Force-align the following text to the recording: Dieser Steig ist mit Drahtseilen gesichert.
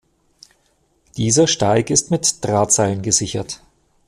Dieser 1.15 1.45
Steig 1.45 1.91
ist 1.91 2.09
mit 2.09 2.43
Drahtseilen 2.43 3.03
gesichert. 3.03 3.61